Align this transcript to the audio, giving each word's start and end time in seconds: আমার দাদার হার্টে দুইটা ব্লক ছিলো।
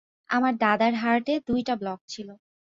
আমার 0.29 0.53
দাদার 0.57 0.93
হার্টে 0.93 1.33
দুইটা 1.47 1.73
ব্লক 1.75 1.99
ছিলো। 2.07 2.33